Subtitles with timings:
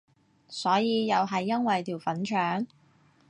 [0.49, 2.65] 所以又係因為條粉腸？